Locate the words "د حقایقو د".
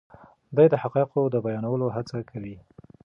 0.71-1.35